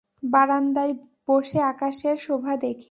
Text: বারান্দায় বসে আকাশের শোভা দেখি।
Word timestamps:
বারান্দায় 0.23 0.93
বসে 1.27 1.59
আকাশের 1.63 2.15
শোভা 2.17 2.53
দেখি। 2.57 2.79